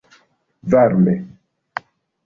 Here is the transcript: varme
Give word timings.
varme 0.71 1.15